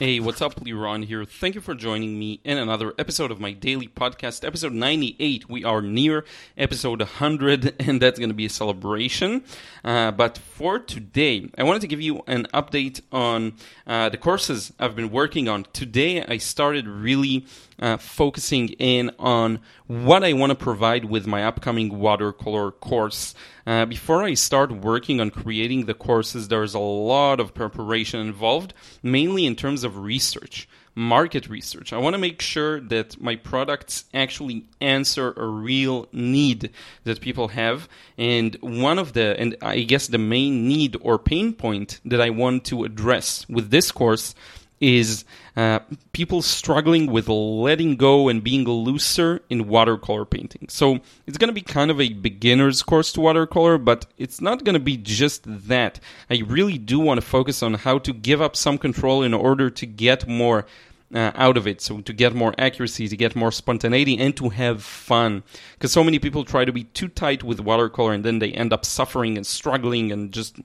Hey, 0.00 0.18
what's 0.18 0.40
up, 0.40 0.54
Liron 0.54 1.04
here. 1.04 1.26
Thank 1.26 1.54
you 1.54 1.60
for 1.60 1.74
joining 1.74 2.18
me 2.18 2.40
in 2.42 2.56
another 2.56 2.94
episode 2.98 3.30
of 3.30 3.38
my 3.38 3.52
daily 3.52 3.86
podcast, 3.86 4.46
episode 4.46 4.72
98. 4.72 5.50
We 5.50 5.62
are 5.62 5.82
near 5.82 6.24
episode 6.56 7.00
100, 7.00 7.74
and 7.86 8.00
that's 8.00 8.18
going 8.18 8.30
to 8.30 8.34
be 8.34 8.46
a 8.46 8.48
celebration. 8.48 9.44
Uh, 9.84 10.10
but 10.10 10.38
for 10.38 10.78
today, 10.78 11.50
I 11.58 11.64
wanted 11.64 11.82
to 11.82 11.86
give 11.86 12.00
you 12.00 12.22
an 12.26 12.46
update 12.54 13.02
on 13.12 13.52
uh, 13.86 14.08
the 14.08 14.16
courses 14.16 14.72
I've 14.78 14.96
been 14.96 15.10
working 15.10 15.50
on. 15.50 15.66
Today, 15.74 16.24
I 16.24 16.38
started 16.38 16.88
really 16.88 17.44
uh, 17.78 17.96
focusing 17.96 18.68
in 18.78 19.10
on 19.18 19.60
what 19.86 20.22
I 20.22 20.32
want 20.32 20.50
to 20.50 20.54
provide 20.54 21.06
with 21.06 21.26
my 21.26 21.44
upcoming 21.44 21.98
watercolor 21.98 22.70
course. 22.70 23.34
Uh, 23.66 23.86
before 23.86 24.22
I 24.22 24.34
start 24.34 24.70
working 24.72 25.20
on 25.20 25.30
creating 25.30 25.86
the 25.86 25.94
courses, 25.94 26.48
there's 26.48 26.74
a 26.74 26.78
lot 26.78 27.40
of 27.40 27.54
preparation 27.54 28.20
involved, 28.20 28.74
mainly 29.02 29.46
in 29.46 29.56
terms 29.56 29.84
of 29.84 29.89
research 29.96 30.68
market 30.94 31.48
research. 31.48 31.92
I 31.92 31.98
want 31.98 32.14
to 32.14 32.18
make 32.18 32.42
sure 32.42 32.80
that 32.80 33.20
my 33.20 33.36
products 33.36 34.04
actually 34.12 34.66
answer 34.80 35.32
a 35.32 35.46
real 35.46 36.08
need 36.12 36.70
that 37.04 37.20
people 37.20 37.48
have. 37.48 37.88
And 38.18 38.56
one 38.60 38.98
of 38.98 39.12
the, 39.12 39.38
and 39.38 39.56
I 39.62 39.80
guess 39.80 40.06
the 40.06 40.18
main 40.18 40.66
need 40.66 40.96
or 41.00 41.18
pain 41.18 41.52
point 41.52 42.00
that 42.04 42.20
I 42.20 42.30
want 42.30 42.64
to 42.66 42.84
address 42.84 43.48
with 43.48 43.70
this 43.70 43.90
course 43.92 44.34
is 44.80 45.24
uh, 45.56 45.80
people 46.12 46.40
struggling 46.40 47.10
with 47.10 47.28
letting 47.28 47.96
go 47.96 48.28
and 48.28 48.42
being 48.42 48.64
looser 48.64 49.42
in 49.50 49.68
watercolor 49.68 50.24
painting. 50.24 50.66
So 50.68 51.00
it's 51.26 51.36
going 51.36 51.48
to 51.48 51.54
be 51.54 51.60
kind 51.60 51.90
of 51.90 52.00
a 52.00 52.14
beginner's 52.14 52.82
course 52.82 53.12
to 53.12 53.20
watercolor, 53.20 53.76
but 53.76 54.06
it's 54.16 54.40
not 54.40 54.64
going 54.64 54.74
to 54.74 54.80
be 54.80 54.96
just 54.96 55.42
that. 55.68 56.00
I 56.30 56.42
really 56.46 56.78
do 56.78 56.98
want 56.98 57.20
to 57.20 57.26
focus 57.26 57.62
on 57.62 57.74
how 57.74 57.98
to 57.98 58.12
give 58.12 58.40
up 58.40 58.56
some 58.56 58.78
control 58.78 59.22
in 59.22 59.34
order 59.34 59.68
to 59.68 59.86
get 59.86 60.26
more 60.26 60.66
uh, 61.14 61.32
out 61.34 61.56
of 61.56 61.66
it. 61.66 61.80
So 61.80 62.00
to 62.00 62.12
get 62.12 62.34
more 62.34 62.54
accuracy, 62.58 63.08
to 63.08 63.16
get 63.16 63.34
more 63.34 63.52
spontaneity, 63.52 64.18
and 64.18 64.36
to 64.36 64.48
have 64.50 64.82
fun. 64.82 65.42
Because 65.74 65.92
so 65.92 66.04
many 66.04 66.18
people 66.18 66.44
try 66.44 66.64
to 66.64 66.72
be 66.72 66.84
too 66.84 67.08
tight 67.08 67.42
with 67.42 67.60
watercolor, 67.60 68.12
and 68.12 68.24
then 68.24 68.38
they 68.38 68.52
end 68.52 68.72
up 68.72 68.84
suffering 68.84 69.36
and 69.36 69.46
struggling 69.46 70.12
and 70.12 70.32
just 70.32 70.56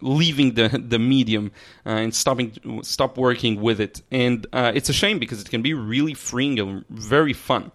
leaving 0.00 0.54
the 0.54 0.68
the 0.68 0.98
medium 0.98 1.52
uh, 1.86 1.90
and 1.90 2.14
stopping 2.14 2.82
stop 2.82 3.16
working 3.16 3.60
with 3.60 3.80
it. 3.80 4.02
And 4.10 4.46
uh, 4.52 4.72
it's 4.74 4.88
a 4.88 4.94
shame 4.94 5.18
because 5.18 5.40
it 5.40 5.50
can 5.50 5.62
be 5.62 5.74
really 5.74 6.14
freeing 6.14 6.58
and 6.58 6.84
very 6.88 7.32
fun. 7.32 7.72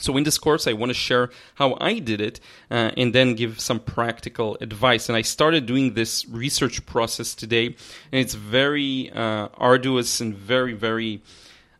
So 0.00 0.16
in 0.16 0.24
this 0.24 0.38
course, 0.38 0.66
I 0.66 0.72
want 0.72 0.90
to 0.90 0.94
share 0.94 1.30
how 1.56 1.76
I 1.80 1.98
did 1.98 2.20
it 2.20 2.40
uh, 2.70 2.92
and 2.96 3.14
then 3.14 3.34
give 3.34 3.60
some 3.60 3.80
practical 3.80 4.56
advice. 4.60 5.08
And 5.08 5.16
I 5.16 5.22
started 5.22 5.66
doing 5.66 5.94
this 5.94 6.26
research 6.28 6.86
process 6.86 7.34
today, 7.34 7.66
and 7.66 8.20
it's 8.20 8.34
very 8.34 9.10
uh, 9.10 9.48
arduous 9.56 10.20
and 10.20 10.34
very, 10.34 10.72
very 10.72 11.22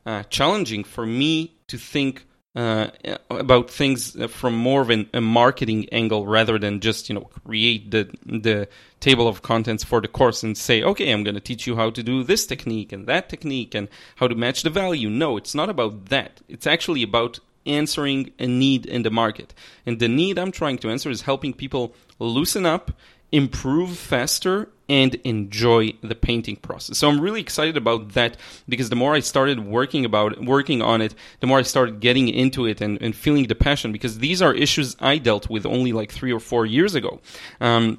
uh, 0.08 0.22
challenging 0.30 0.84
for 0.84 1.04
me 1.04 1.54
to 1.66 1.76
think 1.76 2.24
uh, 2.56 2.88
about 3.28 3.70
things 3.70 4.16
from 4.32 4.56
more 4.56 4.80
of 4.80 4.88
an, 4.88 5.08
a 5.12 5.20
marketing 5.20 5.86
angle 5.92 6.26
rather 6.26 6.58
than 6.58 6.80
just 6.80 7.10
you 7.10 7.14
know 7.14 7.28
create 7.46 7.90
the 7.90 8.10
the 8.24 8.66
table 9.00 9.28
of 9.28 9.42
contents 9.42 9.84
for 9.84 10.00
the 10.00 10.08
course 10.08 10.42
and 10.42 10.56
say 10.56 10.82
okay 10.82 11.12
I'm 11.12 11.24
going 11.24 11.34
to 11.34 11.42
teach 11.42 11.66
you 11.66 11.76
how 11.76 11.90
to 11.90 12.02
do 12.02 12.24
this 12.24 12.46
technique 12.46 12.90
and 12.90 13.06
that 13.06 13.28
technique 13.28 13.74
and 13.74 13.86
how 14.16 14.28
to 14.28 14.34
match 14.34 14.62
the 14.62 14.70
value. 14.70 15.10
No, 15.10 15.36
it's 15.36 15.54
not 15.54 15.68
about 15.68 16.06
that. 16.06 16.40
It's 16.48 16.66
actually 16.66 17.02
about 17.02 17.38
answering 17.66 18.32
a 18.38 18.46
need 18.46 18.86
in 18.86 19.02
the 19.02 19.10
market. 19.10 19.52
And 19.84 19.98
the 19.98 20.08
need 20.08 20.38
I'm 20.38 20.52
trying 20.52 20.78
to 20.78 20.90
answer 20.90 21.10
is 21.10 21.20
helping 21.22 21.52
people 21.52 21.94
loosen 22.18 22.64
up 22.64 22.92
improve 23.32 23.96
faster 23.96 24.68
and 24.88 25.14
enjoy 25.16 25.92
the 26.02 26.14
painting 26.14 26.56
process. 26.56 26.96
So 26.96 27.08
I'm 27.08 27.20
really 27.20 27.40
excited 27.40 27.76
about 27.76 28.14
that 28.14 28.36
because 28.68 28.88
the 28.88 28.96
more 28.96 29.14
I 29.14 29.20
started 29.20 29.60
working 29.60 30.04
about 30.04 30.42
working 30.42 30.80
on 30.80 31.02
it, 31.02 31.14
the 31.40 31.46
more 31.46 31.58
I 31.58 31.62
started 31.62 32.00
getting 32.00 32.28
into 32.28 32.64
it 32.64 32.80
and, 32.80 33.00
and 33.02 33.14
feeling 33.14 33.46
the 33.46 33.54
passion 33.54 33.92
because 33.92 34.18
these 34.18 34.40
are 34.40 34.54
issues 34.54 34.96
I 34.98 35.18
dealt 35.18 35.50
with 35.50 35.66
only 35.66 35.92
like 35.92 36.10
three 36.10 36.32
or 36.32 36.40
four 36.40 36.64
years 36.64 36.94
ago. 36.94 37.20
Um, 37.60 37.98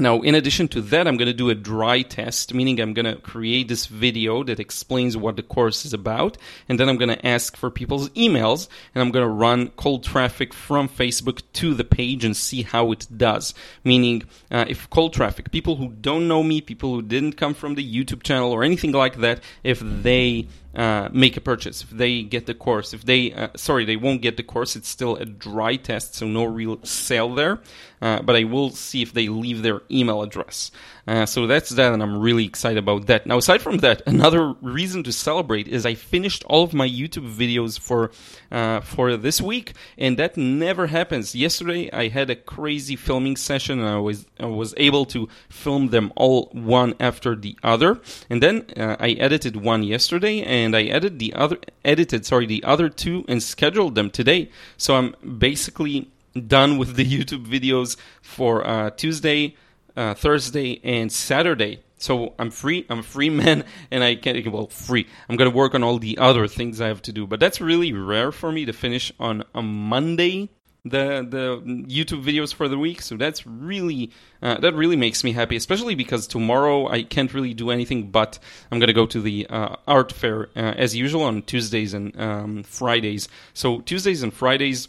now, 0.00 0.20
in 0.20 0.36
addition 0.36 0.68
to 0.68 0.80
that, 0.82 1.08
I'm 1.08 1.16
going 1.16 1.26
to 1.26 1.34
do 1.34 1.50
a 1.50 1.56
dry 1.56 2.02
test, 2.02 2.54
meaning 2.54 2.80
I'm 2.80 2.94
going 2.94 3.04
to 3.04 3.16
create 3.16 3.66
this 3.66 3.86
video 3.86 4.44
that 4.44 4.60
explains 4.60 5.16
what 5.16 5.34
the 5.34 5.42
course 5.42 5.84
is 5.84 5.92
about, 5.92 6.38
and 6.68 6.78
then 6.78 6.88
I'm 6.88 6.98
going 6.98 7.08
to 7.08 7.26
ask 7.26 7.56
for 7.56 7.68
people's 7.68 8.08
emails, 8.10 8.68
and 8.94 9.02
I'm 9.02 9.10
going 9.10 9.24
to 9.24 9.32
run 9.32 9.70
cold 9.70 10.04
traffic 10.04 10.54
from 10.54 10.88
Facebook 10.88 11.42
to 11.54 11.74
the 11.74 11.82
page 11.82 12.24
and 12.24 12.36
see 12.36 12.62
how 12.62 12.92
it 12.92 13.08
does. 13.16 13.54
Meaning, 13.82 14.22
uh, 14.52 14.66
if 14.68 14.88
cold 14.88 15.14
traffic, 15.14 15.50
people 15.50 15.74
who 15.74 15.88
don't 15.88 16.28
know 16.28 16.44
me, 16.44 16.60
people 16.60 16.94
who 16.94 17.02
didn't 17.02 17.32
come 17.32 17.54
from 17.54 17.74
the 17.74 17.82
YouTube 17.84 18.22
channel 18.22 18.52
or 18.52 18.62
anything 18.62 18.92
like 18.92 19.16
that, 19.16 19.40
if 19.64 19.80
they 19.80 20.46
uh, 20.78 21.08
make 21.12 21.36
a 21.36 21.40
purchase, 21.40 21.82
if 21.82 21.90
they 21.90 22.22
get 22.22 22.46
the 22.46 22.54
course, 22.54 22.94
if 22.94 23.04
they, 23.04 23.32
uh, 23.32 23.48
sorry, 23.56 23.84
they 23.84 23.96
won't 23.96 24.22
get 24.22 24.36
the 24.36 24.44
course, 24.44 24.76
it's 24.76 24.88
still 24.88 25.16
a 25.16 25.24
dry 25.24 25.74
test, 25.74 26.14
so 26.14 26.26
no 26.26 26.44
real 26.44 26.78
sale 26.84 27.34
there. 27.34 27.58
Uh, 28.00 28.22
but 28.22 28.36
I 28.36 28.44
will 28.44 28.70
see 28.70 29.02
if 29.02 29.12
they 29.12 29.28
leave 29.28 29.62
their 29.62 29.82
email 29.90 30.22
address. 30.22 30.70
Uh, 31.08 31.26
so 31.26 31.48
that's 31.48 31.70
that, 31.70 31.92
and 31.92 32.00
I'm 32.00 32.20
really 32.20 32.44
excited 32.44 32.78
about 32.78 33.06
that. 33.06 33.26
Now, 33.26 33.38
aside 33.38 33.60
from 33.60 33.78
that, 33.78 34.02
another 34.06 34.54
reason 34.62 35.02
to 35.02 35.10
celebrate 35.10 35.66
is 35.66 35.84
I 35.84 35.94
finished 35.94 36.44
all 36.44 36.62
of 36.62 36.72
my 36.74 36.88
YouTube 36.88 37.28
videos 37.28 37.76
for 37.76 38.12
uh, 38.52 38.80
for 38.80 39.16
this 39.16 39.40
week, 39.40 39.72
and 39.96 40.16
that 40.16 40.36
never 40.36 40.86
happens. 40.86 41.34
Yesterday, 41.34 41.90
I 41.92 42.08
had 42.08 42.30
a 42.30 42.36
crazy 42.36 42.94
filming 42.94 43.36
session, 43.36 43.80
and 43.80 43.88
I 43.88 43.98
was 43.98 44.26
I 44.38 44.46
was 44.46 44.74
able 44.76 45.04
to 45.06 45.28
film 45.48 45.88
them 45.88 46.12
all 46.14 46.50
one 46.52 46.94
after 47.00 47.34
the 47.34 47.56
other, 47.64 48.00
and 48.30 48.40
then 48.40 48.66
I 48.76 49.16
edited 49.18 49.56
one 49.56 49.82
yesterday, 49.82 50.42
and 50.42 50.67
I 50.74 50.84
edited 50.84 51.18
the 51.18 51.34
other 51.34 51.58
edited 51.84 52.26
sorry 52.26 52.46
the 52.46 52.64
other 52.64 52.88
two 52.88 53.24
and 53.28 53.42
scheduled 53.42 53.94
them 53.94 54.10
today. 54.10 54.50
So 54.76 54.96
I'm 54.96 55.14
basically 55.38 56.10
done 56.46 56.78
with 56.78 56.96
the 56.96 57.04
YouTube 57.18 57.46
videos 57.46 57.96
for 58.22 58.66
uh, 58.66 58.90
Tuesday 58.90 59.56
uh, 59.98 60.14
Thursday, 60.14 60.80
and 60.84 61.10
Saturday. 61.10 61.82
So 61.98 62.34
I'm 62.38 62.52
free. 62.52 62.86
I'm 62.88 63.00
a 63.00 63.02
free 63.02 63.30
man, 63.42 63.64
and 63.90 64.04
I 64.04 64.14
can 64.14 64.50
well 64.52 64.68
free. 64.68 65.06
I'm 65.28 65.36
gonna 65.36 65.50
work 65.50 65.74
on 65.74 65.82
all 65.82 65.98
the 65.98 66.16
other 66.18 66.46
things 66.46 66.80
I 66.80 66.86
have 66.86 67.02
to 67.02 67.12
do, 67.12 67.26
but 67.26 67.40
that's 67.40 67.60
really 67.60 67.92
rare 67.92 68.30
for 68.30 68.52
me 68.52 68.64
to 68.64 68.72
finish 68.72 69.12
on 69.18 69.44
a 69.54 69.60
Monday 69.60 70.50
the 70.84 71.26
the 71.28 71.60
YouTube 71.64 72.22
videos 72.24 72.54
for 72.54 72.68
the 72.68 72.78
week. 72.78 73.02
So 73.02 73.16
that's 73.16 73.46
really 73.46 74.10
uh, 74.42 74.58
that 74.60 74.74
really 74.74 74.96
makes 74.96 75.24
me 75.24 75.32
happy, 75.32 75.56
especially 75.56 75.94
because 75.94 76.26
tomorrow 76.26 76.88
I 76.88 77.02
can't 77.02 77.32
really 77.32 77.54
do 77.54 77.70
anything. 77.70 78.10
But 78.10 78.38
I'm 78.70 78.78
gonna 78.78 78.92
go 78.92 79.06
to 79.06 79.20
the 79.20 79.46
uh, 79.48 79.76
art 79.86 80.12
fair 80.12 80.48
uh, 80.56 80.74
as 80.76 80.96
usual 80.96 81.22
on 81.22 81.42
Tuesdays 81.42 81.94
and 81.94 82.18
um, 82.20 82.62
Fridays. 82.62 83.28
So 83.54 83.80
Tuesdays 83.80 84.22
and 84.22 84.32
Fridays 84.32 84.88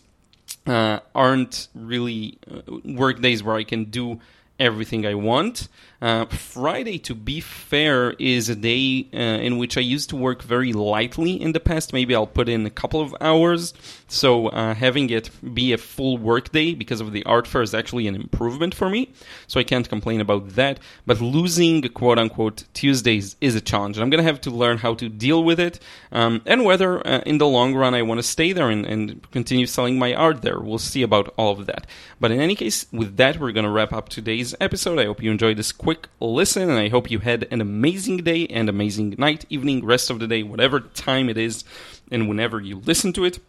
uh, 0.66 1.00
aren't 1.16 1.68
really 1.74 2.38
uh, 2.50 2.62
work 2.86 3.22
days 3.22 3.44
where 3.44 3.56
I 3.56 3.64
can 3.64 3.86
do 3.86 4.20
everything 4.60 5.06
I 5.06 5.16
want. 5.16 5.68
Uh, 6.02 6.26
Friday, 6.28 6.98
to 6.98 7.14
be 7.14 7.42
fair, 7.42 8.12
is 8.12 8.48
a 8.48 8.56
day 8.56 9.06
uh, 9.14 9.18
in 9.18 9.58
which 9.58 9.78
I 9.78 9.82
used 9.82 10.10
to 10.12 10.16
work 10.16 10.42
very 10.42 10.72
lightly 10.72 11.34
in 11.42 11.52
the 11.52 11.60
past. 11.60 11.92
Maybe 11.92 12.16
I'll 12.16 12.26
put 12.26 12.48
in 12.48 12.66
a 12.66 12.70
couple 12.70 13.02
of 13.02 13.14
hours. 13.20 13.74
So 14.08 14.48
uh, 14.48 14.74
having 14.76 15.10
it 15.10 15.30
be 15.54 15.74
a 15.74 15.78
full 15.78 16.18
work 16.18 16.52
day 16.52 16.74
because 16.74 17.02
of 17.02 17.12
the 17.12 17.26
art 17.26 17.48
fair 17.48 17.62
is 17.62 17.74
actually 17.74 18.08
an 18.08 18.16
improvement 18.16 18.74
for 18.74 18.90
me. 18.90 19.12
So 19.48 19.60
I 19.60 19.64
can't 19.64 19.90
complain 19.90 20.22
about 20.22 20.50
that. 20.52 20.80
But 21.06 21.20
losing 21.20 21.82
quote 21.90 22.18
unquote 22.18 22.64
Tuesdays 22.74 23.36
is 23.42 23.56
a 23.56 23.62
challenge. 23.62 23.98
And 23.98 24.04
I'm 24.04 24.10
going 24.10 24.24
to 24.24 24.32
have 24.32 24.42
to 24.42 24.52
learn 24.52 24.78
how 24.78 24.94
to 24.96 25.10
deal 25.10 25.44
with 25.44 25.60
it 25.60 25.80
um, 26.14 26.42
and 26.46 26.64
whether 26.64 27.06
uh, 27.06 27.20
in 27.26 27.40
the 27.40 27.48
long 27.48 27.76
run 27.76 27.94
I 27.94 28.04
want 28.04 28.20
to 28.20 28.24
stay 28.24 28.54
there 28.54 28.70
and, 28.70 28.86
and 28.86 29.32
continue 29.32 29.66
selling 29.66 30.00
my 30.00 30.14
art 30.14 30.44
there. 30.44 30.60
We'll 30.60 30.78
see 30.78 31.02
about 31.02 31.34
all 31.38 31.52
of 31.60 31.66
that. 31.66 31.88
But 32.22 32.32
in 32.32 32.40
any 32.40 32.56
case, 32.56 32.86
with 32.94 33.18
that, 33.18 33.38
we're 33.38 33.52
going 33.52 33.66
to 33.66 33.72
wrap 33.72 33.92
up 33.92 34.08
today's 34.50 34.66
episode. 34.66 35.00
I 35.00 35.06
hope 35.06 35.22
you 35.22 35.32
enjoyed 35.32 35.58
this 35.58 35.72
quick 35.72 36.08
listen, 36.20 36.70
and 36.70 36.80
I 36.80 36.90
hope 36.90 37.12
you 37.12 37.20
had 37.20 37.48
an 37.52 37.62
amazing 37.62 38.18
day 38.18 38.48
and 38.48 38.68
amazing 38.68 39.16
night, 39.18 39.46
evening, 39.50 39.86
rest 39.86 40.10
of 40.10 40.20
the 40.20 40.28
day, 40.28 40.44
whatever 40.44 40.80
time 40.80 41.30
it 41.30 41.38
is, 41.38 41.64
and 42.12 42.28
whenever 42.28 42.60
you 42.60 42.78
listen 42.78 43.14
to 43.14 43.26
it. 43.26 43.40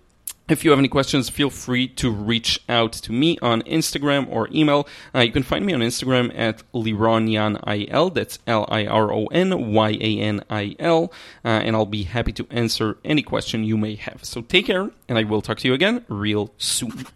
If 0.49 0.65
you 0.65 0.71
have 0.71 0.79
any 0.79 0.89
questions, 0.89 1.31
feel 1.31 1.49
free 1.49 1.89
to 1.89 2.11
reach 2.11 2.61
out 2.69 2.93
to 2.93 3.13
me 3.13 3.39
on 3.41 3.63
Instagram 3.63 4.29
or 4.29 4.49
email. 4.53 4.87
Uh, 5.15 5.21
you 5.21 5.33
can 5.33 5.45
find 5.45 5.65
me 5.65 5.73
on 5.73 5.81
Instagram 5.81 6.33
at 6.37 6.63
LironYanIL. 6.73 8.13
That's 8.13 8.39
L 8.47 8.67
I 8.69 8.85
R 8.87 9.13
O 9.13 9.27
N 9.27 9.73
Y 9.73 9.91
A 10.01 10.19
N 10.19 10.43
I 10.51 10.77
L. 10.79 11.13
Uh, 11.45 11.49
and 11.49 11.77
I'll 11.77 11.87
be 11.87 12.03
happy 12.03 12.33
to 12.33 12.47
answer 12.51 12.99
any 13.05 13.23
question 13.23 13.65
you 13.65 13.79
may 13.79 13.95
have. 13.95 14.25
So 14.25 14.43
take 14.43 14.67
care, 14.67 14.91
and 15.09 15.17
I 15.19 15.23
will 15.23 15.41
talk 15.41 15.59
to 15.59 15.69
you 15.69 15.75
again 15.75 16.05
real 16.09 16.53
soon. 16.59 17.07